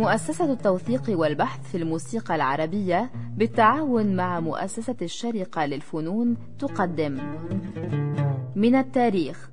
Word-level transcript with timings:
مؤسسة 0.00 0.52
التوثيق 0.52 1.02
والبحث 1.08 1.70
في 1.70 1.76
الموسيقى 1.76 2.34
العربية 2.34 3.10
بالتعاون 3.36 4.16
مع 4.16 4.40
مؤسسة 4.40 4.96
الشرقة 5.02 5.66
للفنون 5.66 6.36
تقدم. 6.58 7.18
من 8.56 8.74
التاريخ. 8.74 9.50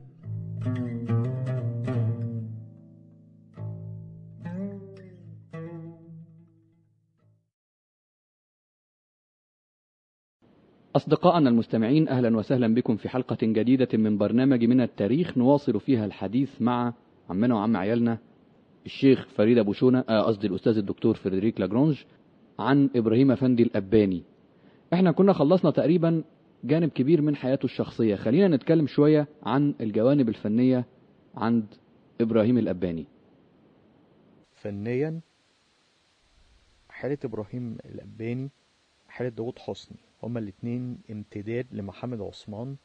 أصدقائنا 10.96 11.50
المستمعين 11.50 12.08
أهلا 12.10 12.38
وسهلا 12.38 12.74
بكم 12.74 12.98
في 12.98 13.10
حلقة 13.10 13.38
جديدة 13.42 13.90
من 13.94 14.18
برنامج 14.18 14.64
من 14.64 14.82
التاريخ. 14.82 15.38
نواصل 15.38 15.80
فيها 15.80 16.06
الحديث 16.06 16.62
مع 16.62 16.94
عمنا 17.30 17.56
وعم 17.56 17.78
عيالنا 17.78 18.18
الشيخ 18.88 19.28
فريد 19.28 19.58
أبو 19.58 19.74
شونة 19.74 20.04
آه، 20.10 20.22
قصدي 20.22 20.48
الأستاذ 20.48 20.78
الدكتور 20.78 21.16
فريدريك 21.16 21.60
لاجرونج 21.60 22.04
عن 22.60 22.90
إبراهيم 22.96 23.32
أفندي 23.32 23.64
الأباني. 23.64 24.24
إحنا 24.94 25.12
كنا 25.12 25.34
خلصنا 25.34 25.72
تقريبا 25.72 26.24
جانب 26.64 26.90
كبير 26.90 27.22
من 27.22 27.36
حياته 27.36 27.66
الشخصية. 27.66 28.16
خلينا 28.16 28.56
نتكلم 28.56 28.88
شوية 28.88 29.28
عن 29.44 29.74
الجوانب 29.82 30.30
الفنية 30.30 30.86
عند 31.36 31.66
إبراهيم 32.22 32.58
الأباني. 32.58 33.06
فنيا 34.52 35.20
حالة 36.90 37.18
إبراهيم 37.24 37.78
الأباني 37.86 38.50
حالة 39.08 39.30
داود 39.30 39.60
حسني 39.60 39.98
هما 40.24 40.40
الاتنين 40.40 40.98
امتداد 41.12 41.68
لمحمد 41.72 42.22
عثمان 42.22 42.76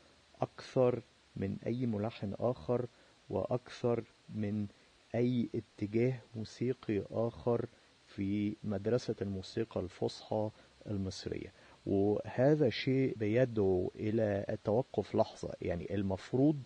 أكثر 0.41 1.03
من 1.37 1.57
أي 1.67 1.87
ملحن 1.87 2.35
آخر 2.39 2.87
وأكثر 3.31 4.05
من 4.35 4.67
أي 5.15 5.49
اتجاه 5.55 6.21
موسيقي 6.35 7.03
آخر 7.11 7.67
في 8.07 8.57
مدرسة 8.65 9.15
الموسيقى 9.23 9.81
الفصحى 9.81 10.51
المصرية. 10.87 11.53
وهذا 11.87 12.71
شيء 12.71 13.15
بيدعو 13.17 13.93
إلى 13.97 14.45
التوقف 14.51 15.15
لحظة. 15.15 15.53
يعني 15.61 15.95
المفروض 15.95 16.57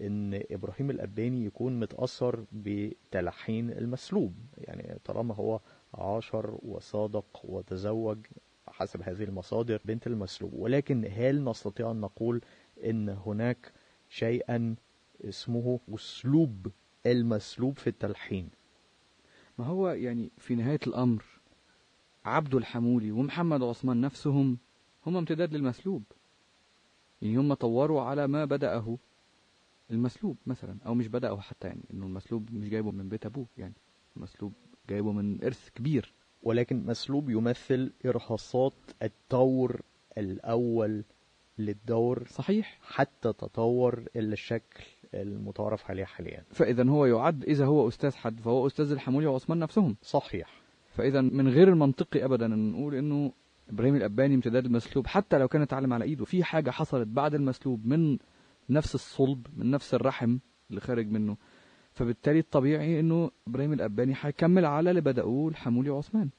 إن 0.00 0.42
إبراهيم 0.50 0.90
الاباني 0.90 1.44
يكون 1.44 1.80
متأثر 1.80 2.44
بتلحين 2.52 3.70
المسلوب. 3.70 4.34
يعني 4.58 4.98
طالما 5.04 5.34
هو 5.34 5.60
عاشر 5.94 6.58
وصادق 6.62 7.40
وتزوج 7.44 8.18
حسب 8.68 9.02
هذه 9.02 9.24
المصادر 9.24 9.80
بنت 9.84 10.06
المسلوب. 10.06 10.52
ولكن 10.54 11.10
هل 11.12 11.44
نستطيع 11.44 11.90
أن 11.90 12.00
نقول 12.00 12.40
إن 12.84 13.08
هناك 13.08 13.72
شيئا 14.08 14.74
اسمه 15.24 15.80
أسلوب 15.94 16.66
المسلوب 17.06 17.78
في 17.78 17.86
التلحين. 17.86 18.48
ما 19.58 19.66
هو 19.66 19.88
يعني 19.88 20.30
في 20.38 20.54
نهاية 20.54 20.80
الأمر 20.86 21.24
عبده 22.24 22.58
الحمولي 22.58 23.10
ومحمد 23.10 23.62
عثمان 23.62 24.00
نفسهم 24.00 24.58
هم 25.06 25.16
امتداد 25.16 25.54
للمسلوب. 25.54 26.02
يعني 27.22 27.36
هم 27.36 27.54
طوروا 27.54 28.02
على 28.02 28.26
ما 28.26 28.44
بدأه 28.44 28.98
المسلوب 29.90 30.36
مثلا 30.46 30.76
أو 30.86 30.94
مش 30.94 31.08
بدأه 31.08 31.40
حتى 31.40 31.68
يعني 31.68 31.82
إنه 31.92 32.06
المسلوب 32.06 32.52
مش 32.52 32.68
جايبه 32.68 32.90
من 32.90 33.08
بيت 33.08 33.26
أبوه 33.26 33.46
يعني 33.58 33.74
المسلوب 34.16 34.52
جايبه 34.88 35.12
من 35.12 35.44
إرث 35.44 35.68
كبير. 35.70 36.12
ولكن 36.42 36.86
مسلوب 36.86 37.30
يمثل 37.30 37.92
إرهاصات 38.06 38.72
الطور 39.02 39.80
الأول 40.18 41.04
للدور 41.58 42.26
صحيح. 42.30 42.78
حتى 42.82 43.32
تطور 43.32 44.04
إلى 44.16 44.32
الشكل. 44.32 44.84
المتعارف 45.14 45.90
عليه 45.90 46.04
حاليا. 46.04 46.44
فإذا 46.50 46.88
هو 46.88 47.06
يعد 47.06 47.44
إذا 47.44 47.66
هو 47.66 47.88
أستاذ 47.88 48.14
حد 48.14 48.40
فهو 48.40 48.66
أستاذ 48.66 48.92
الحمولي 48.92 49.26
وعثمان 49.26 49.58
نفسهم. 49.58 49.96
صحيح. 50.02 50.62
فإذا 50.90 51.20
من 51.20 51.48
غير 51.48 51.68
المنطقي 51.68 52.24
أبدا 52.24 52.46
أن 52.46 52.72
نقول 52.72 52.94
إنه 52.94 53.32
إبراهيم 53.70 53.96
الأباني 53.96 54.34
امتداد 54.34 54.64
المسلوب 54.64 55.06
حتى 55.06 55.38
لو 55.38 55.48
كان 55.48 55.62
اتعلم 55.62 55.92
على 55.92 56.04
إيده. 56.04 56.24
في 56.24 56.44
حاجة 56.44 56.70
حصلت 56.70 57.08
بعد 57.08 57.34
المسلوب 57.34 57.86
من 57.86 58.18
نفس 58.70 58.94
الصلب 58.94 59.46
من 59.56 59.70
نفس 59.70 59.94
الرحم 59.94 60.38
اللي 60.70 60.80
خارج 60.80 61.10
منه. 61.10 61.36
فبالتالي 61.92 62.38
الطبيعي 62.38 63.00
إنه 63.00 63.30
إبراهيم 63.48 63.72
الأباني 63.72 64.14
هيكمل 64.20 64.64
على 64.64 64.90
اللي 64.90 65.00
بدأوه 65.00 65.48
الحمولي 65.48 65.90
وعثمان. 65.90 66.30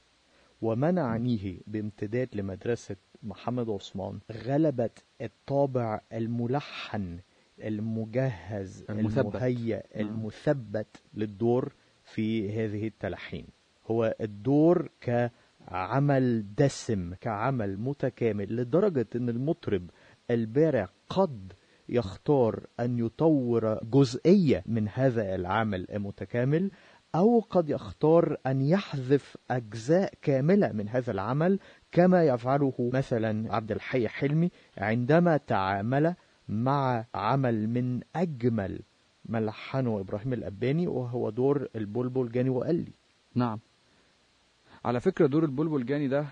وما 0.62 0.90
نعنيه 0.90 1.60
بامتداد 1.66 2.28
لمدرسة 2.34 2.96
محمد 3.22 3.70
عثمان 3.70 4.18
غلبت 4.32 5.04
الطابع 5.20 6.00
الملحن 6.12 7.18
المجهز 7.62 8.84
المثبت. 8.90 9.36
المهيأ 9.36 9.82
نعم. 9.96 10.06
المثبت 10.08 11.02
للدور 11.14 11.72
في 12.04 12.52
هذه 12.52 12.86
التلحين 12.86 13.46
هو 13.86 14.14
الدور 14.20 14.88
كعمل 15.00 16.54
دسم 16.54 17.14
كعمل 17.14 17.80
متكامل 17.80 18.56
لدرجة 18.56 19.06
إن 19.16 19.28
المطرب 19.28 19.90
البارع 20.30 20.88
قد 21.08 21.52
يختار 21.88 22.66
أن 22.80 22.98
يطور 22.98 23.78
جزئية 23.84 24.62
من 24.66 24.88
هذا 24.88 25.34
العمل 25.34 25.86
المتكامل 25.90 26.70
أو 27.14 27.40
قد 27.40 27.70
يختار 27.70 28.36
أن 28.46 28.60
يحذف 28.60 29.36
أجزاء 29.50 30.12
كاملة 30.22 30.72
من 30.72 30.88
هذا 30.88 31.12
العمل 31.12 31.58
كما 31.92 32.24
يفعله 32.24 32.90
مثلا 32.94 33.54
عبد 33.54 33.72
الحي 33.72 34.08
حلمي 34.08 34.50
عندما 34.78 35.36
تعامل 35.36 36.14
مع 36.50 37.04
عمل 37.14 37.68
من 37.68 38.00
أجمل 38.16 38.80
ما 39.24 39.38
لحنه 39.40 40.00
إبراهيم 40.00 40.32
الأباني 40.32 40.86
وهو 40.86 41.30
دور 41.30 41.68
البلبل 41.76 42.32
جاني 42.32 42.50
وقال 42.50 42.74
لي. 42.74 42.92
نعم. 43.34 43.58
على 44.84 45.00
فكرة 45.00 45.26
دور 45.26 45.44
البلبل 45.44 45.86
جاني 45.86 46.08
ده 46.08 46.26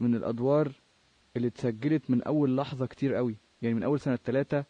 من 0.00 0.14
الأدوار 0.14 0.72
اللي 1.36 1.48
اتسجلت 1.48 2.10
من 2.10 2.22
أول 2.22 2.56
لحظة 2.56 2.86
كتير 2.86 3.14
قوي. 3.14 3.36
يعني 3.62 3.74
من 3.74 3.82
أول 3.82 4.00
سنة 4.00 4.16
ثلاثة 4.16 4.64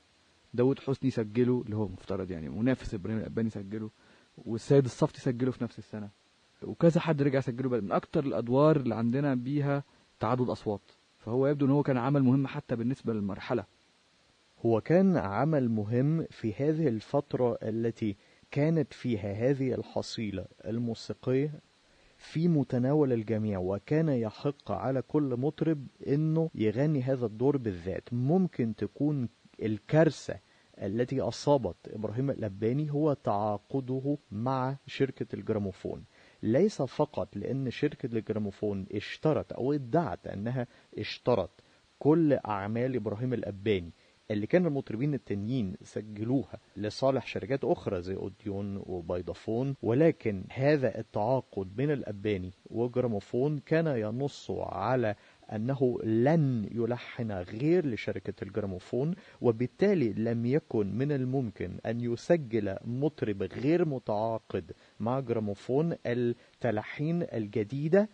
داود 0.55 0.79
حسني 0.79 1.11
سجله 1.11 1.62
اللي 1.65 1.77
هو 1.77 1.89
مفترض 1.89 2.31
يعني 2.31 2.49
منافس 2.49 2.95
إبراهيم 2.95 3.19
الأباني 3.19 3.50
سجله 3.50 3.91
والسيد 4.39 4.84
الصفتي 4.84 5.21
سجله 5.21 5.50
في 5.50 5.65
نفس 5.65 5.79
السنة. 5.79 6.09
وكذا 6.62 7.00
حد 7.00 7.23
رجع 7.23 7.41
سجله 7.41 7.81
من 7.81 7.93
أكتر 7.93 8.25
الأدوار 8.25 8.77
اللي 8.77 8.95
عندنا 8.95 9.34
بيها 9.34 9.83
تعدد 10.21 10.49
أصوات. 10.49 10.81
فهو 11.19 11.47
يبدو 11.47 11.67
إن 11.67 11.71
هو 11.71 11.83
كان 11.83 11.97
عمل 11.97 12.23
مهم 12.23 12.47
حتى 12.47 12.77
بالنسبة 12.77 13.12
للمرحلة. 13.12 13.65
هو 14.66 14.81
كان 14.81 15.16
عمل 15.16 15.69
مهم 15.69 16.26
في 16.31 16.54
هذه 16.54 16.88
الفترة 16.88 17.59
التي 17.62 18.16
كانت 18.50 18.93
فيها 18.93 19.32
هذه 19.32 19.75
الحصيلة 19.75 20.44
الموسيقية 20.65 21.60
في 22.19 22.48
متناول 22.48 23.12
الجميع 23.12 23.59
وكان 23.59 24.09
يحق 24.09 24.72
على 24.72 25.03
كل 25.03 25.37
مطرب 25.38 25.87
إنه 26.06 26.50
يغني 26.54 27.03
هذا 27.03 27.26
الدور 27.26 27.56
بالذات. 27.56 28.12
ممكن 28.12 28.75
تكون 28.75 29.28
الكارثة 29.62 30.38
التي 30.82 31.20
أصابت 31.20 31.76
إبراهيم 31.87 32.31
الأباني 32.31 32.91
هو 32.93 33.12
تعاقده 33.12 34.19
مع 34.31 34.76
شركة 34.87 35.26
الجراموفون. 35.34 36.04
ليس 36.43 36.82
فقط 36.82 37.37
لأن 37.37 37.70
شركة 37.70 38.06
الجراموفون 38.06 38.87
اشترت 38.93 39.53
أو 39.53 39.72
ادعت 39.72 40.26
أنها 40.26 40.66
اشترت 40.99 41.50
كل 41.99 42.32
أعمال 42.32 42.97
إبراهيم 42.97 43.34
الأباني 43.34 43.93
اللي 44.31 44.47
كان 44.47 44.67
المطربين 44.67 45.15
التانيين 45.15 45.75
سجلوها 45.83 46.59
لصالح 46.77 47.27
شركات 47.27 47.65
أخرى 47.65 48.03
زي 48.03 48.17
أوديون 48.17 48.83
وبيضافون 48.87 49.75
ولكن 49.83 50.45
هذا 50.53 50.99
التعاقد 50.99 51.77
بين 51.77 51.91
الأباني 51.91 52.53
وجراموفون 52.71 53.59
كان 53.59 53.87
ينص 53.87 54.51
على 54.51 55.15
أنه 55.53 55.99
لن 56.05 56.69
يلحن 56.73 57.33
غير 57.33 57.87
لشركة 57.87 58.35
الجراموفون 58.45 59.15
وبالتالي 59.41 60.13
لم 60.13 60.47
يكن 60.47 60.99
من 60.99 61.12
الممكن 61.12 61.79
أن 61.87 62.00
يسجل 62.00 62.76
مطرب 62.85 63.43
غير 63.43 63.85
متعاقد 63.85 64.73
مع 65.00 65.21
جراموفون 65.21 65.94
التلحين 66.06 67.23
الجديدة 67.23 68.09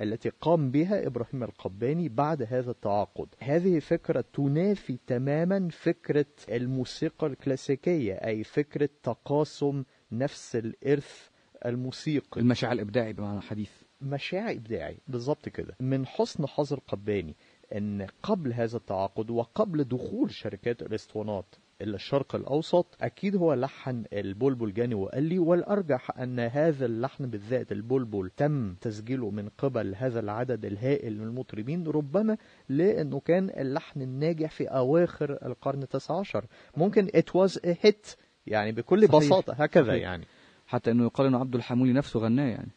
التي 0.00 0.28
قام 0.28 0.70
بها 0.70 1.06
إبراهيم 1.06 1.42
القباني 1.42 2.08
بعد 2.08 2.42
هذا 2.42 2.70
التعاقد. 2.70 3.28
هذه 3.38 3.78
فكرة 3.78 4.24
تنافي 4.32 4.98
تماما 5.06 5.68
فكرة 5.68 6.26
الموسيقى 6.48 7.26
الكلاسيكية 7.26 8.14
أي 8.14 8.44
فكرة 8.44 8.88
تقاسم 9.02 9.84
نفس 10.12 10.56
الإرث 10.56 11.28
الموسيقي. 11.66 12.40
المشاعر 12.40 12.72
الإبداعي 12.72 13.12
بمعنى 13.12 13.40
حديث. 13.40 13.70
مشاع 14.00 14.50
إبداعي 14.50 14.98
بالظبط 15.08 15.48
كده. 15.48 15.76
من 15.80 16.06
حسن 16.06 16.46
حظ 16.46 16.72
القباني 16.72 17.36
أن 17.72 18.06
قبل 18.22 18.52
هذا 18.52 18.76
التعاقد 18.76 19.30
وقبل 19.30 19.84
دخول 19.84 20.30
شركات 20.30 20.82
الإسطوانات 20.82 21.54
الشرق 21.82 22.34
الأوسط 22.34 22.96
أكيد 23.00 23.36
هو 23.36 23.54
لحن 23.54 24.04
البلبل 24.12 24.72
جاني 24.72 24.94
وقال 24.94 25.22
لي 25.22 25.38
والأرجح 25.38 26.18
أن 26.18 26.40
هذا 26.40 26.86
اللحن 26.86 27.26
بالذات 27.26 27.72
البلبل 27.72 28.30
تم 28.36 28.74
تسجيله 28.74 29.30
من 29.30 29.48
قبل 29.48 29.94
هذا 29.94 30.20
العدد 30.20 30.64
الهائل 30.64 31.18
من 31.18 31.26
المطربين 31.26 31.86
ربما 31.86 32.36
لأنه 32.68 33.20
كان 33.20 33.50
اللحن 33.50 34.02
الناجح 34.02 34.50
في 34.50 34.64
أواخر 34.64 35.38
القرن 35.46 35.82
التاسع 35.82 36.18
عشر. 36.18 36.44
ممكن 36.76 37.06
it 37.08 37.40
was 37.40 37.52
a 37.52 37.86
hit 37.86 38.16
يعني 38.46 38.72
بكل 38.72 39.08
صحيح. 39.08 39.20
بساطة 39.20 39.52
هكذا 39.52 39.86
صحيح. 39.86 40.02
يعني. 40.02 40.26
حتى 40.66 40.90
إنه 40.90 41.04
يقال 41.04 41.26
إنه 41.26 41.38
عبد 41.38 41.54
الحمولي 41.54 41.92
نفسه 41.92 42.20
غناه 42.20 42.48
يعني. 42.48 42.70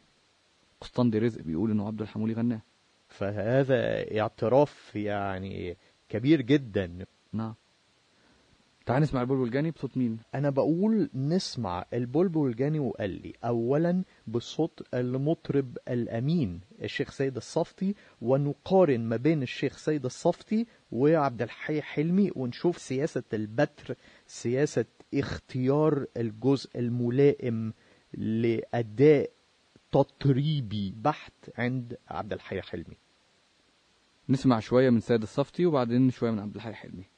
قسطندي 0.82 1.20
رزق 1.20 1.42
بيقول 1.42 1.72
إنه 1.72 1.88
عبد 1.88 2.02
الحمولي 2.02 2.34
غناه. 2.34 2.62
فهذا 3.08 3.76
اعتراف 4.20 4.96
يعني 4.96 5.78
كبير 6.10 6.42
جدا. 6.42 7.06
نعم. 7.34 7.56
تعال 8.86 9.02
نسمع 9.02 9.22
البلبل 9.22 9.44
الجاني 9.44 9.72
بصوت 9.72 9.98
مين؟ 9.98 10.18
أنا 10.36 10.50
بقول 10.50 11.10
نسمع 11.14 11.86
البلبل 11.94 12.48
الجاني 12.48 12.80
وقال 12.80 13.10
لي 13.10 13.34
اولا 13.44 14.04
بصوت 14.28 14.88
المطرب 14.94 15.78
الأمين 15.88 16.62
الشيخ 16.82 17.12
سيد 17.12 17.36
الصفتي 17.36 17.96
ونقارن 18.22 19.00
ما 19.02 19.16
بين 19.16 19.44
الشيخ 19.44 19.78
سيد 19.78 20.06
الصفتي 20.06 20.66
وعبد 20.92 21.42
الحي 21.42 21.82
حلمي 21.82 22.32
ونشوف 22.36 22.78
سياسة 22.78 23.24
البتر 23.34 23.96
سياسة 24.28 24.86
اختيار 25.14 26.06
الجزء 26.18 26.80
الملائم 26.80 27.74
لأداء 28.14 29.30
تطريبي 29.92 30.94
بحت 30.98 31.34
عند 31.58 31.98
عبد 32.08 32.34
الحي 32.34 32.62
حلمي. 32.62 32.98
نسمع 34.30 34.60
شوية 34.60 34.90
من 34.90 35.00
سيد 35.00 35.22
الصفتي 35.22 35.66
وبعدين 35.66 36.10
شوية 36.10 36.32
من 36.32 36.40
عبد 36.40 36.56
الحي 36.56 36.74
حلمي. 36.74 37.13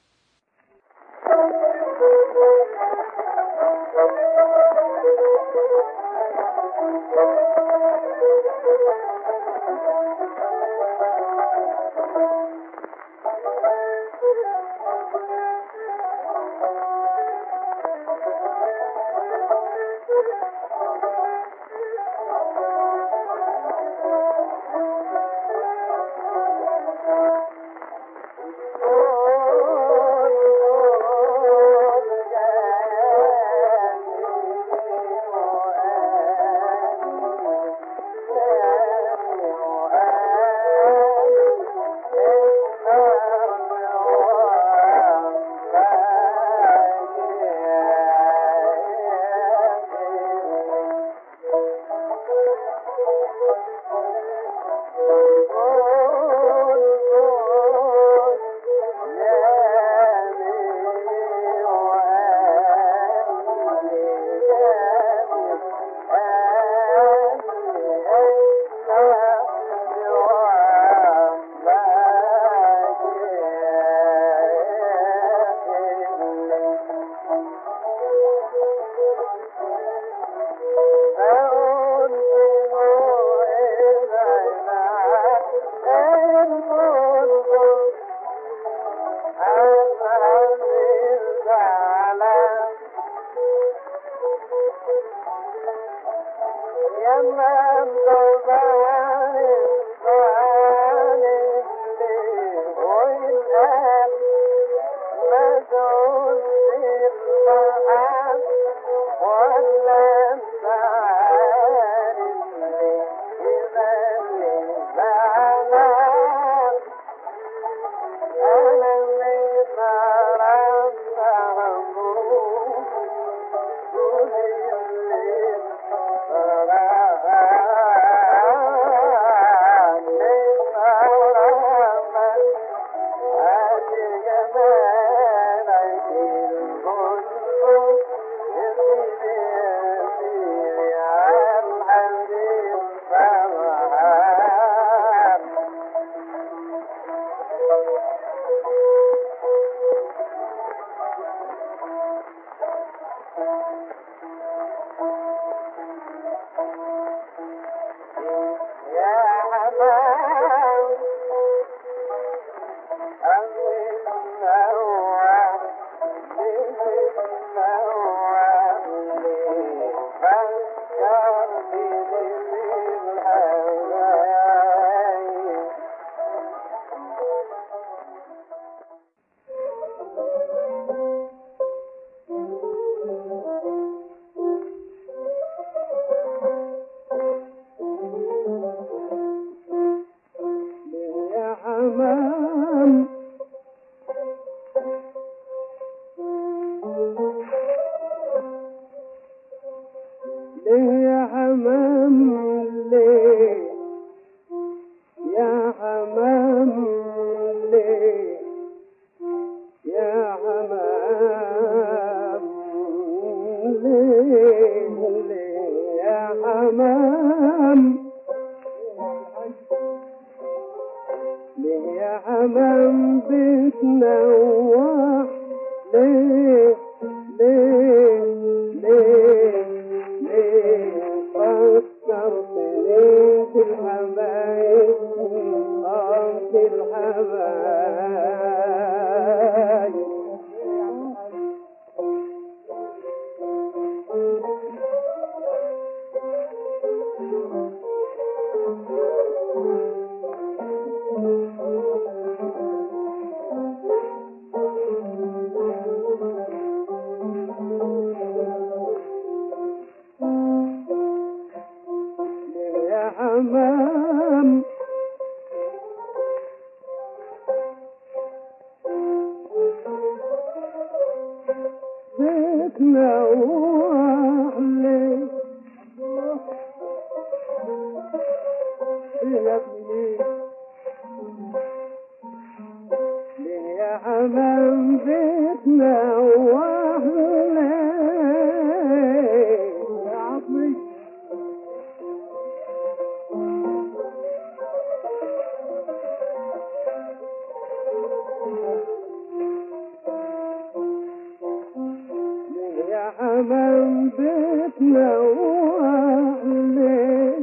من 303.41 304.09
بيت 304.09 304.81
لو 304.81 305.33
أهلي 305.81 307.33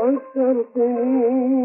أكثر 0.00 0.64
قوة 0.74 1.61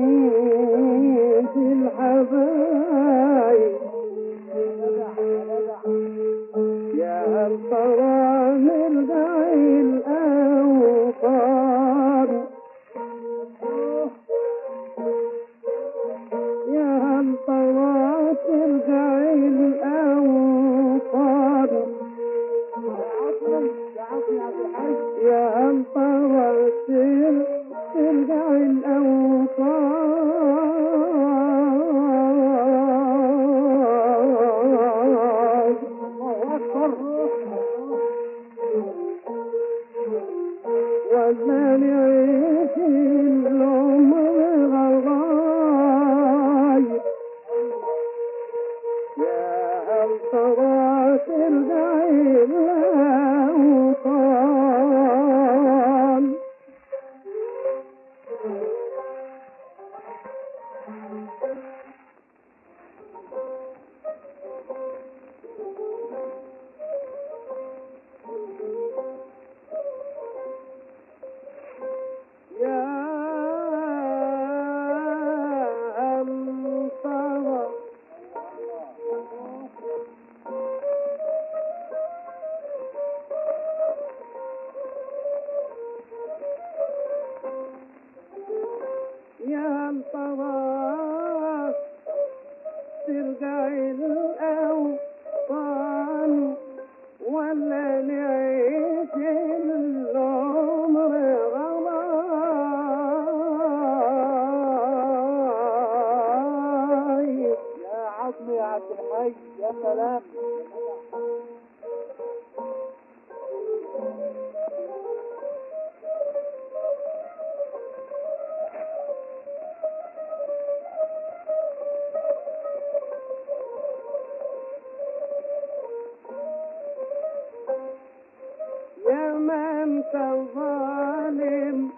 أنت 129.88 130.14
ظالم. 130.56 131.90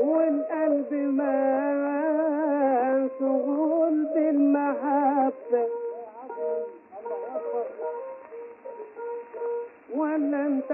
والقلب 0.00 0.92
ما 0.92 1.44
شغول 3.18 4.04
بالمحبة. 4.14 5.68
ولا 9.94 10.46
أنت 10.46 10.72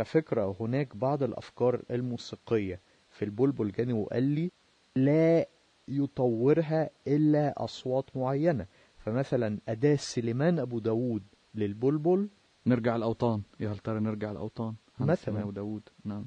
على 0.00 0.04
فكرة 0.04 0.56
هناك 0.60 0.96
بعض 0.96 1.22
الأفكار 1.22 1.82
الموسيقية 1.90 2.80
في 3.10 3.24
البلبل 3.24 3.72
جاني 3.72 3.92
وقال 3.92 4.22
لي 4.22 4.50
لا 4.96 5.46
يطورها 5.88 6.90
إلا 7.06 7.64
أصوات 7.64 8.16
معينة. 8.16 8.66
فمثلا 8.98 9.58
أداة 9.68 9.96
سليمان 9.96 10.58
أبو 10.58 10.78
داود 10.78 11.22
للبلبل. 11.54 12.28
نرجع 12.66 12.96
الأوطان. 12.96 13.42
يا 13.60 13.68
هل 13.68 13.78
ترى 13.78 14.00
نرجع 14.00 14.30
الأوطان؟ 14.30 14.74
مثلا. 15.00 15.42
أبو 15.42 15.50
داود؟ 15.50 15.82
نعم. 16.04 16.24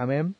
الحمام 0.00 0.34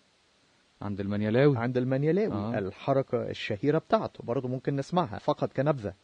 عند 0.82 1.00
المنيلاوي. 1.00 1.58
عند 1.58 1.76
المنيلاوي 1.78 2.32
آه. 2.34 2.58
الحركة 2.58 3.30
الشهيرة 3.30 3.78
بتاعته 3.78 4.24
برضه 4.24 4.48
ممكن 4.48 4.76
نسمعها 4.76 5.18
فقط 5.18 5.52
كنبذة. 5.52 5.94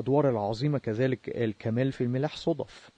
الأدوار 0.00 0.28
العظيمة 0.30 0.78
كذلك 0.78 1.28
الكمال 1.28 1.92
في 1.92 2.04
الملاح 2.04 2.36
صدف 2.36 2.90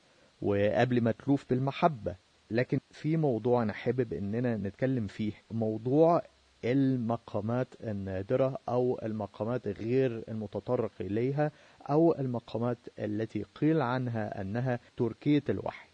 وقبل 0.42 1.00
ما 1.00 1.12
تلوف 1.12 1.44
بالمحبة. 1.50 2.16
لكن 2.50 2.80
في 2.90 3.16
موضوع 3.16 3.62
أنا 3.62 3.72
حابب 3.72 4.12
إننا 4.12 4.56
نتكلم 4.56 5.06
فيه 5.06 5.32
موضوع 5.50 6.22
المقامات 6.64 7.68
النادرة 7.80 8.58
أو 8.68 9.00
المقامات 9.02 9.68
غير 9.68 10.24
المتطرق 10.28 10.90
إليها 11.00 11.52
أو 11.90 12.14
المقامات 12.18 12.78
التي 12.98 13.42
قيل 13.42 13.80
عنها 13.80 14.40
أنها 14.40 14.80
تركية 14.96 15.42
الوحي 15.48 15.88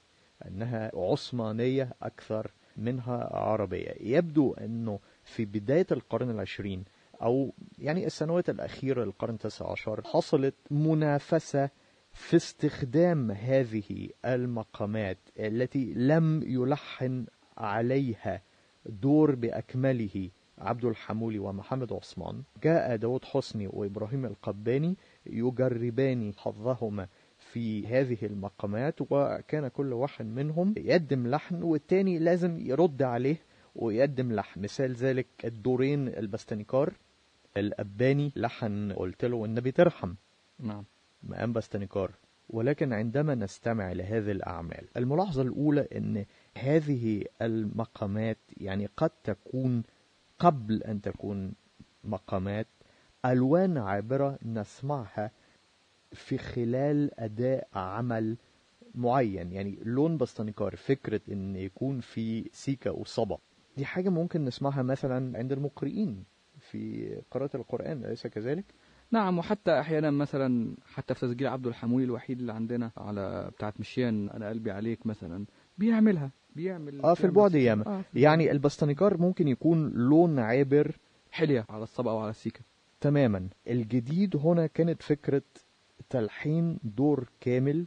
أنها 0.47 0.91
عثمانية 0.95 1.93
أكثر 2.03 2.51
منها 2.77 3.37
عربية. 3.37 3.95
يبدو 4.01 4.53
أنه 4.55 4.99
في 5.25 5.45
بداية 5.45 5.87
القرن 5.93 6.31
العشرين 6.31 6.85
أو 7.23 7.53
يعني 7.81 8.07
السنوات 8.07 8.51
الأخيرة 8.51 9.05
للقرن 9.05 9.35
التاسع 9.35 9.71
عشر 9.71 10.03
حصلت 10.05 10.55
منافسة 10.71 11.71
في 12.13 12.37
استخدام 12.37 13.31
هذه 13.31 14.09
المقامات 14.25 15.19
التي 15.39 15.93
لم 15.97 16.43
يلحن 16.47 17.27
عليها 17.59 18.43
دور 18.87 19.35
بأكمله 19.35 20.31
عبد 20.59 20.85
الحمولي 20.85 21.39
ومحمد 21.39 21.93
عثمان. 21.93 22.43
جاء 22.65 22.97
داود 22.97 23.25
حسني 23.25 23.67
وإبراهيم 23.67 24.25
القباني 24.25 24.97
يجربان 25.27 26.33
حظهما 26.37 27.09
في 27.39 27.87
هذه 27.87 28.19
المقامات 28.23 28.95
وكان 29.11 29.69
كل 29.69 29.93
واحد 29.93 30.27
منهم 30.27 30.75
يقدم 30.77 31.27
لحن 31.27 31.63
والتاني 31.63 32.19
لازم 32.19 32.59
يرد 32.61 33.03
عليه 33.03 33.37
ويقدم 33.75 34.33
لحن. 34.33 34.61
مثال 34.61 34.93
ذلك 34.93 35.27
الدورين 35.45 36.09
البستنيكار 36.09 36.93
الأباني 37.57 38.33
لحن 38.37 38.93
قلت 38.93 39.25
له 39.25 39.45
النبي 39.45 39.71
ترحم. 39.71 40.15
نعم. 40.59 40.85
مقام 41.23 41.53
بستنيكار 41.53 42.11
ولكن 42.51 42.93
عندما 42.93 43.35
نستمع 43.35 43.93
لهذه 43.93 44.31
الأعمال 44.31 44.85
الملاحظة 44.97 45.43
الأولى 45.43 45.89
أن 45.97 46.25
هذه 46.59 47.25
المقامات 47.43 48.37
يعني 48.57 48.89
قد 48.97 49.11
تكون 49.25 49.83
قبل 50.39 50.83
أن 50.83 51.01
تكون 51.01 51.53
مقامات 52.05 52.67
ألوان 53.25 53.79
عابرة 53.79 54.39
نسمعها 54.45 55.31
في 56.13 56.39
خلال 56.39 57.21
أداء 57.21 57.69
عمل 57.75 58.37
معين. 58.95 59.53
يعني 59.53 59.79
لون 59.83 60.17
بستنيكار 60.17 60.77
فكرة 60.77 61.21
أن 61.33 61.57
يكون 61.57 62.01
في 62.01 62.51
سيكا 62.53 62.91
وصبا 62.91 63.39
دي 63.77 63.85
حاجة 63.85 64.09
ممكن 64.09 64.45
نسمعها 64.45 64.83
مثلا 64.83 65.39
عند 65.39 65.53
المقرئين. 65.53 66.25
في 66.71 67.15
قراءة 67.31 67.57
القرآن 67.57 68.05
أليس 68.05 68.27
كذلك؟ 68.27 68.65
نعم 69.11 69.39
وحتى 69.39 69.81
أحيانا 69.81 70.11
مثلا 70.11 70.75
حتى 70.95 71.15
في 71.15 71.21
تسجيل 71.21 71.47
عبد 71.47 71.67
الحمولي 71.67 72.05
الوحيد 72.05 72.39
اللي 72.41 72.53
عندنا 72.53 72.91
على 72.97 73.51
بتاعت 73.57 73.81
مشيان 73.81 74.29
أنا 74.31 74.49
قلبي 74.49 74.71
عليك 74.71 75.07
مثلا 75.07 75.45
بيعملها 75.79 76.31
بيعمل 76.57 77.01
آه 77.01 77.15
في 77.15 77.25
البعد 77.25 77.55
ياما. 77.55 77.87
آه 77.87 78.05
يعني 78.15 78.51
البستنيكار 78.51 79.17
ممكن 79.19 79.49
يكون 79.49 79.91
لون 79.91 80.39
عابر 80.39 80.97
حلية 81.31 81.65
على 81.69 81.83
الصبا 81.83 82.11
أو 82.11 82.19
على 82.19 82.31
السيكا 82.31 82.61
تماما. 83.01 83.49
الجديد 83.69 84.37
هنا 84.37 84.67
كانت 84.67 85.03
فكرة 85.03 85.43
تلحين 86.11 86.79
دور 86.85 87.29
كامل 87.41 87.87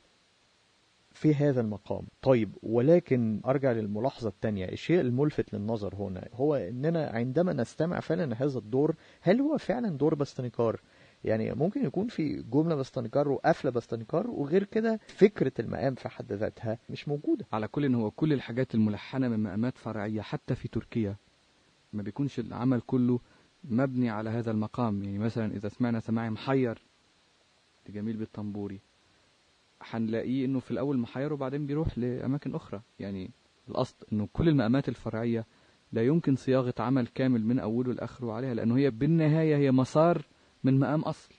في 1.14 1.36
هذا 1.36 1.62
المقام. 1.62 2.08
طيب 2.22 2.56
ولكن 2.64 3.42
أرجع 3.46 3.72
للملاحظة 3.72 4.30
الثانية 4.30 4.66
الشيء 4.66 5.02
الملفت 5.02 5.54
للنظر 5.54 5.96
هنا 5.96 6.28
هو 6.34 6.56
أننا 6.56 7.08
عندما 7.14 7.54
نستمع 7.54 8.00
فعلا 8.00 8.36
هذا 8.44 8.60
الدور 8.60 8.96
هل 9.22 9.42
هو 9.42 9.58
فعلا 9.58 9.90
دور 9.98 10.16
بستنيكار 10.16 10.82
يعني 11.24 11.54
ممكن 11.54 11.86
يكون 11.86 12.08
في 12.08 12.44
جملة 12.52 12.76
بستنيكار 12.76 13.30
وقفلة 13.30 13.72
بستنيكار 13.72 14.30
وغير 14.30 14.64
كده 14.64 15.00
فكرة 15.08 15.52
المقام 15.60 15.96
في 15.96 16.10
حد 16.10 16.34
ذاتها 16.34 16.78
مش 16.90 17.08
موجودة. 17.08 17.46
على 17.54 17.68
كل 17.68 17.86
إن 17.86 17.96
هو 17.96 18.12
كل 18.12 18.34
الحاجات 18.34 18.76
الملحنة 18.76 19.28
من 19.28 19.44
مقامات 19.44 19.78
فرعية 19.78 20.22
حتى 20.22 20.56
في 20.56 20.68
تركيا 20.68 21.16
ما 21.94 22.04
بيكونش 22.04 22.40
العمل 22.40 22.82
كله 22.82 23.20
مبني 23.64 24.10
على 24.10 24.30
هذا 24.30 24.52
المقام. 24.52 25.04
يعني 25.04 25.18
مثلا 25.20 25.54
إذا 25.56 25.70
سمعنا 25.70 26.00
سماعي 26.00 26.30
محير 26.30 26.82
لجميل 27.90 28.18
بالطنبوري. 28.18 28.80
هنلاقيه 29.90 30.46
إنه 30.46 30.60
في 30.60 30.72
الأول 30.72 30.98
محير 30.98 31.34
وبعدين 31.34 31.66
بيروح 31.66 31.98
لأماكن 31.98 32.56
أخرى. 32.56 32.82
يعني 33.00 33.32
الأصل 33.70 33.96
إنه 34.14 34.28
كل 34.34 34.50
المقامات 34.50 34.90
الفرعية 34.90 35.46
لا 35.92 36.02
يمكن 36.02 36.36
صياغة 36.36 36.74
عمل 36.80 37.08
كامل 37.08 37.46
من 37.46 37.60
أوله 37.60 37.94
لآخره 37.94 38.32
عليها 38.34 38.54
لأنه 38.54 38.78
هي 38.78 38.90
بالنهاية 38.90 39.56
هي 39.56 39.72
مسار 39.72 40.26
من 40.64 40.80
مقام 40.80 41.02
أصل. 41.02 41.34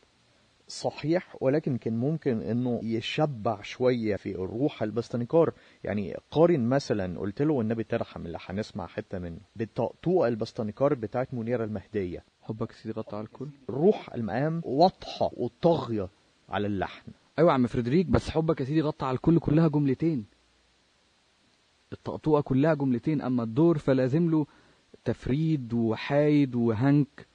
صحيح 0.69 1.37
ولكن 1.41 1.77
كان 1.77 1.97
ممكن 1.97 2.43
إنه 2.43 2.81
يشبع 2.83 3.63
شوية 3.63 4.17
في 4.17 4.35
الروح 4.35 4.83
البستنيكار 4.83 5.53
يعني 5.85 6.17
قارن 6.31 6.69
مثلا 6.69 7.19
قلت 7.19 7.43
له 7.43 7.55
والنبي 7.55 7.85
ترحم 7.85 8.27
اللي 8.27 8.39
هنسمع 8.47 8.87
حتة 8.87 9.19
منه 9.19 9.41
بالطقطوقه 9.57 10.29
البستنيكار 10.29 10.95
بتاعت 10.95 11.35
منيره 11.35 11.65
المهدية. 11.65 12.25
حبك 12.43 12.73
سيدي 12.73 12.95
غطى 12.99 13.17
على 13.17 13.25
الكل. 13.25 13.49
روح 13.71 14.15
المقام 14.15 14.61
واضحة 14.65 15.31
وطاغية 15.33 16.09
على 16.49 16.67
اللحن. 16.67 17.13
أيوه 17.39 17.49
يا 17.51 17.55
عم 17.55 17.67
فريدريك 17.67 18.07
بس 18.07 18.31
حبك 18.31 18.61
يا 18.61 18.65
سيدي 18.65 18.81
غطى 18.81 19.07
على 19.07 19.15
الكل 19.15 19.39
كلها 19.39 19.69
جملتين. 19.69 20.25
الطقطوقه 21.93 22.41
كلها 22.41 22.75
جملتين 22.75 23.21
أما 23.23 23.43
الدور 23.43 23.79
فلازم 23.79 24.31
له 24.31 24.47
تفريد 25.05 25.73
وحايد 25.75 26.55
وهنك. 26.55 27.27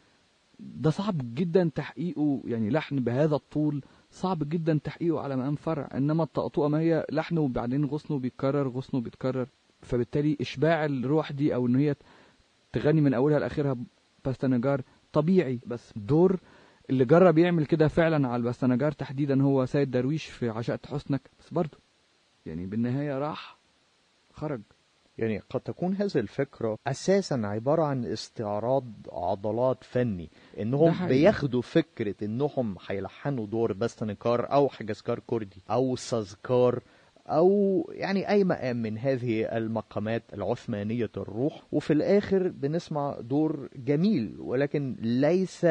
ده 0.60 0.90
صعب 0.90 1.36
جدا 1.36 1.72
تحقيقه 1.76 2.42
يعني 2.46 2.70
لحن 2.70 3.00
بهذا 3.00 3.36
الطول 3.36 3.82
صعب 4.12 4.50
جدا 4.50 4.80
تحقيقه 4.84 5.20
على 5.20 5.36
مقام 5.36 5.56
فرع 5.56 5.90
إنما 5.94 6.24
الطقطوقه 6.24 6.68
ما 6.68 6.80
هي 6.80 7.06
لحن 7.12 7.38
وبعدين 7.38 7.86
غصنه 7.86 8.20
بيتكرر 8.20 8.68
غصنه 8.68 9.02
بيتكرر. 9.02 9.48
فبالتالي 9.82 10.38
إشباع 10.42 10.86
الروح 10.86 11.32
دي 11.32 11.56
أو 11.56 11.68
إن 11.68 11.76
هي 11.76 11.96
تغني 12.74 13.02
من 13.02 13.14
أولها 13.14 13.40
لآخرها 13.40 13.78
باستنجار 14.26 14.82
طبيعي 15.14 15.60
بس 15.68 15.94
دور 15.96 16.40
اللي 16.90 17.06
جرب 17.06 17.38
يعمل 17.38 17.66
كده 17.66 17.88
فعلا 17.88 18.28
على 18.28 18.36
الباستنجار 18.36 18.92
تحديدا 18.92 19.44
هو 19.44 19.66
سيد 19.66 19.92
درويش 19.92 20.26
في 20.26 20.50
عشقت 20.50 20.86
حسنك. 20.86 21.22
بس 21.40 21.50
برضه 21.50 21.78
يعني 22.46 22.66
بالنهاية 22.66 23.18
راح 23.18 23.58
خرج. 24.34 24.62
يعني 25.18 25.42
قد 25.50 25.60
تكون 25.60 25.96
هذه 25.96 26.18
الفكرة 26.18 26.78
أساسا 26.88 27.42
عبارة 27.44 27.84
عن 27.84 28.06
استعراض 28.06 28.86
عضلات 29.12 29.84
فني 29.84 30.30
إنهم. 30.60 31.08
بياخدوا 31.08 31.62
فكرة 31.62 32.16
إنهم 32.24 32.76
هيلحنوا 32.88 33.46
دور 33.46 33.74
باستنكار 33.74 34.52
أو 34.52 34.70
حجزكار 34.70 35.20
كردي 35.28 35.62
أو 35.70 35.96
سازكار 35.96 36.84
أو 37.28 37.90
يعني 37.94 38.30
أي 38.30 38.44
مقام 38.44 38.78
من 38.78 38.98
هذه 38.98 39.58
المقامات 39.58 40.24
العثمانية 40.34 41.10
الروح. 41.18 41.64
وفي 41.72 41.94
الآخر 41.94 42.48
بنسمع 42.48 43.20
دور 43.20 43.70
جميل 43.76 44.36
ولكن 44.40 44.96
ليس 45.02 45.66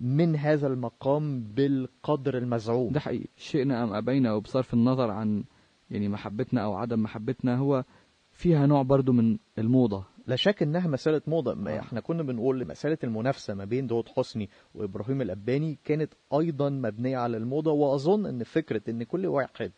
من 0.00 0.36
هذا 0.36 0.66
المقام 0.66 1.42
بالقدر 1.42 2.38
المزعوم. 2.38 2.92
ده 2.92 3.00
حقيقي. 3.00 3.28
شئنا 3.36 3.84
أم 3.84 3.92
أبينا. 3.92 4.32
وبصرف 4.32 4.74
النظر 4.74 5.10
عن 5.10 5.44
يعني 5.90 6.08
محبتنا 6.08 6.64
أو 6.64 6.74
عدم 6.74 7.02
محبتنا 7.02 7.56
هو 7.56 7.84
فيها 8.30 8.66
نوع 8.66 8.82
برضو 8.82 9.12
من 9.12 9.38
الموضة. 9.58 10.04
لا 10.26 10.36
شك 10.36 10.62
إنها 10.62 10.88
مسألة 10.88 11.22
موضة. 11.26 11.54
ما 11.54 11.76
آه. 11.76 11.80
إحنا 11.80 12.00
كنا 12.00 12.22
بنقول 12.22 12.68
مسألة 12.68 12.98
المنافسة 13.04 13.54
ما 13.54 13.64
بين 13.64 13.86
داود 13.86 14.08
حسني 14.08 14.48
وإبراهيم 14.74 15.22
الأباني 15.22 15.78
كانت 15.84 16.14
أيضا 16.38 16.70
مبنية 16.70 17.16
على 17.16 17.36
الموضة. 17.36 17.72
وأظن 17.72 18.26
إن 18.26 18.42
فكرة 18.42 18.82
إن 18.88 19.02
كل 19.02 19.26
واحد 19.26 19.72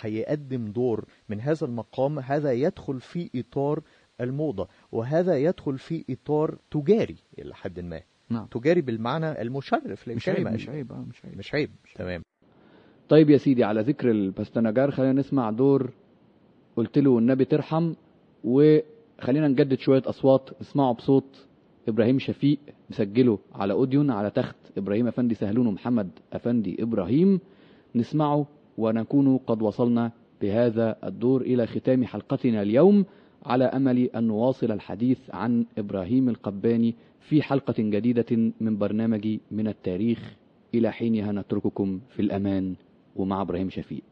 هيقدم 0.00 0.72
دور 0.72 1.04
من 1.28 1.40
هذا 1.40 1.66
المقام 1.66 2.18
هذا 2.18 2.52
يدخل 2.52 3.00
في 3.00 3.30
إطار 3.34 3.82
الموضة. 4.20 4.68
وهذا 4.92 5.38
يدخل 5.38 5.78
في 5.78 6.04
إطار 6.10 6.58
تجاري 6.70 7.16
إلى 7.38 7.54
حد 7.54 7.80
ما. 7.80 8.00
نعم. 8.30 8.46
تجاري 8.46 8.80
بالمعنى 8.80 9.42
المشرف 9.42 10.08
مش 10.08 10.28
عيب 10.28 10.48
مش 10.48 10.68
عيب 10.68 10.92
آه 10.92 11.04
مش 11.08 11.24
عيب. 11.24 11.38
مش 11.38 11.54
عيب. 11.54 11.70
تمام. 11.94 12.22
طيب 13.08 13.30
يا 13.30 13.36
سيدي 13.36 13.64
على 13.64 13.80
ذكر 13.80 14.10
الباستنجار 14.10 14.90
خلينا 14.90 15.12
نسمع 15.12 15.50
دور 15.50 15.90
قلت 16.76 16.98
له 16.98 17.18
النبي 17.18 17.44
ترحم 17.44 17.92
وخلينا 18.44 19.48
نجدد 19.48 19.78
شوية 19.78 20.02
أصوات. 20.06 20.50
نسمعه 20.60 20.94
بصوت 20.94 21.46
إبراهيم 21.88 22.18
شفيق 22.18 22.58
مسجله 22.90 23.38
على 23.54 23.72
أوديون 23.72 24.10
على 24.10 24.30
تخت 24.30 24.56
إبراهيم 24.76 25.06
أفندي 25.06 25.34
سهلون 25.34 25.66
ومحمد 25.66 26.10
أفندي 26.32 26.82
إبراهيم. 26.82 27.40
نسمعه 27.94 28.46
ونكون 28.78 29.38
قد 29.38 29.62
وصلنا 29.62 30.12
بهذا 30.40 30.96
الدور 31.04 31.40
إلى 31.40 31.66
ختام 31.66 32.04
حلقتنا 32.04 32.62
اليوم. 32.62 33.04
على 33.46 33.64
أمل 33.64 33.98
أن 33.98 34.24
نواصل 34.24 34.72
الحديث 34.72 35.18
عن 35.30 35.64
إبراهيم 35.78 36.28
القباني 36.28 36.94
في 37.20 37.42
حلقة 37.42 37.74
جديدة 37.78 38.52
من 38.60 38.78
برنامج 38.78 39.38
من 39.50 39.68
التاريخ. 39.68 40.34
إلى 40.74 40.92
حينها 40.92 41.32
نترككم 41.32 42.00
في 42.10 42.22
الأمان. 42.22 42.74
ومع 43.16 43.42
إبراهيم 43.42 43.70
شفيق. 43.70 44.02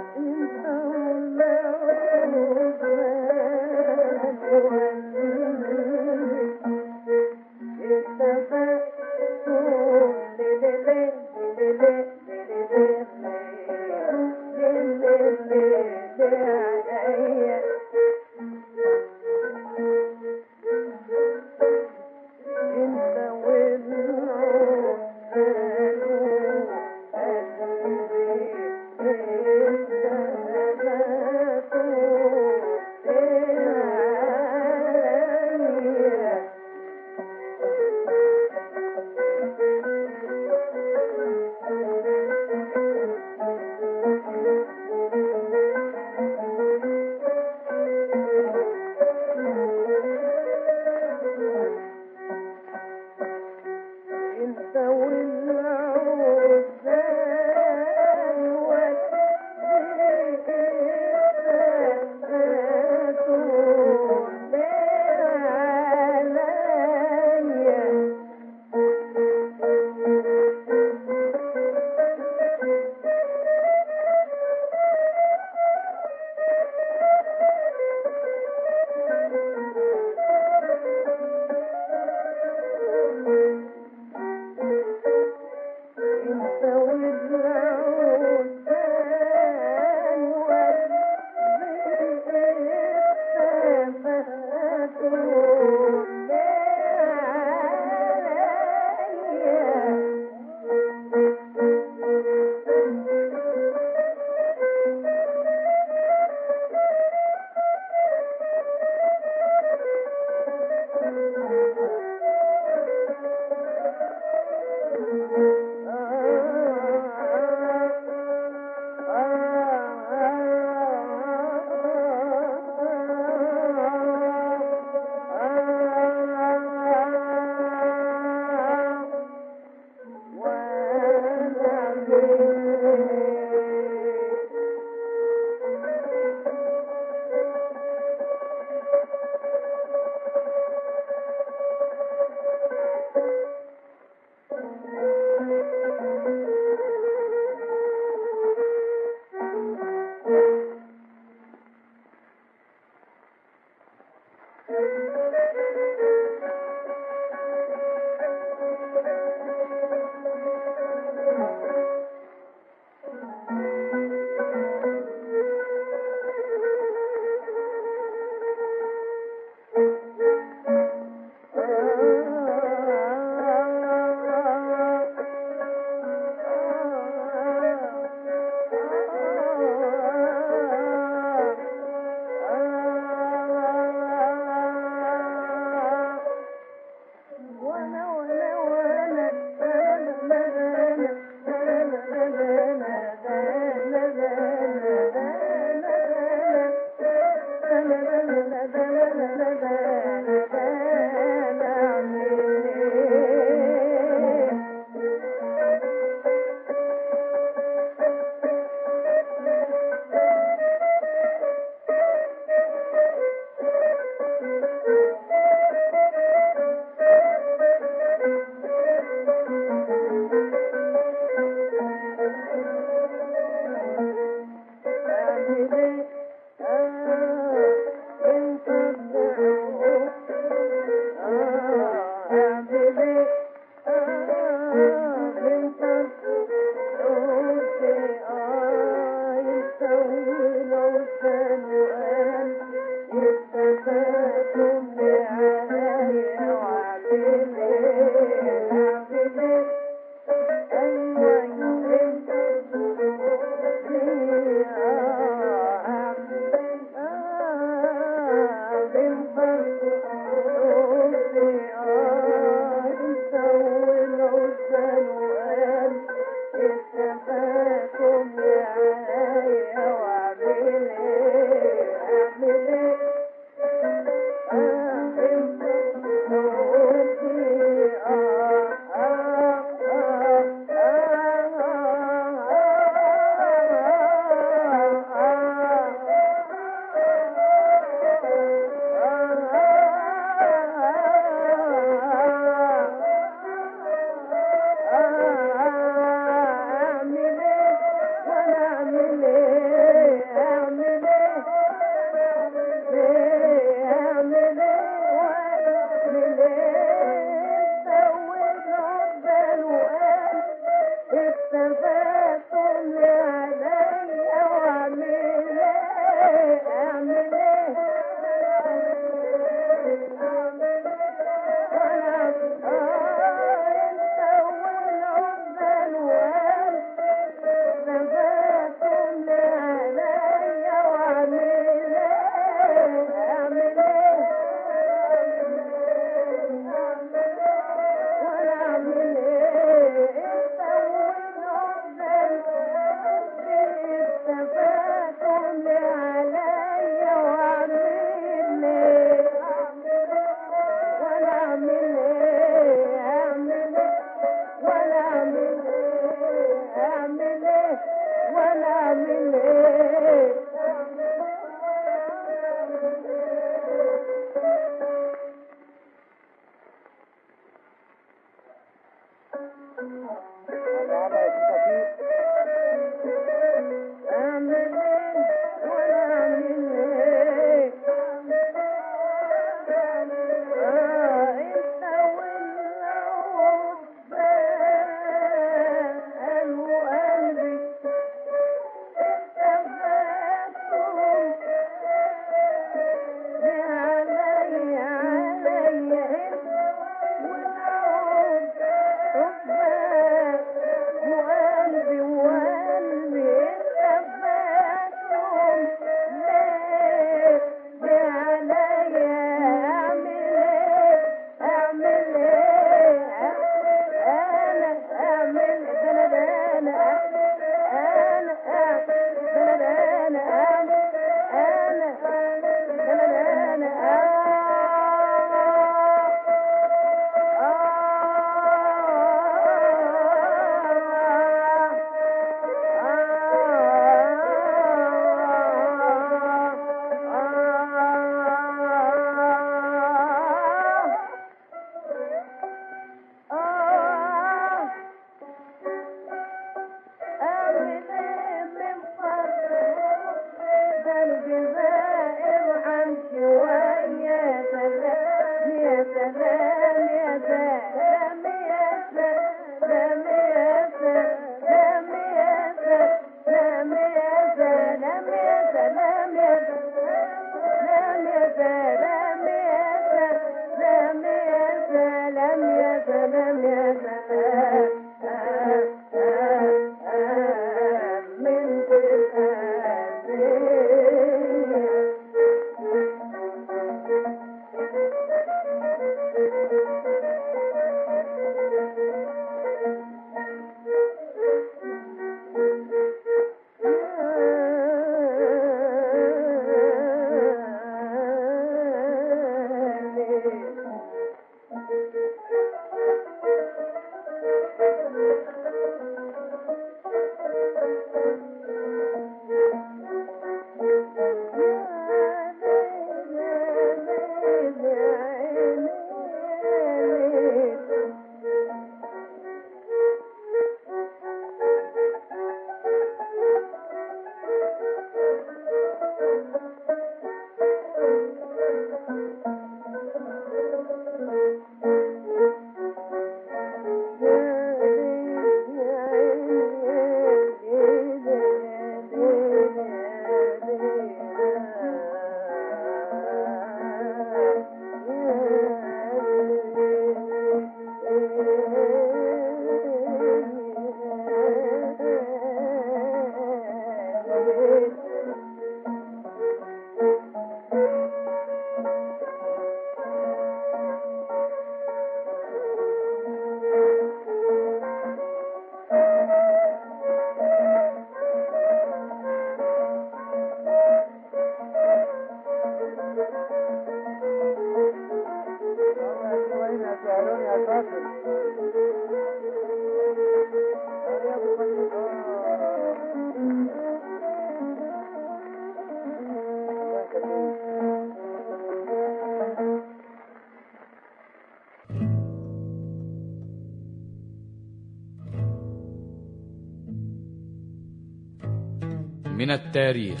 التاريخ. 599.34 600.00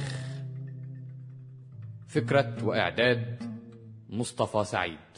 فكرة 2.08 2.64
وإعداد 2.64 3.42
مصطفى 4.08 4.64
سعيد. 4.64 5.13